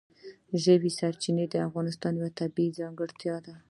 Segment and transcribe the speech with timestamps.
[0.61, 3.53] ژورې سرچینې د افغانستان یوه طبیعي ځانګړتیا ده.